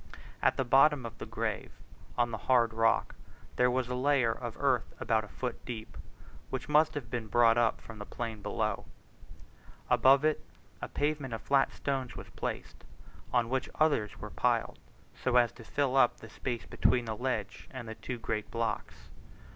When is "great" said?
18.17-18.49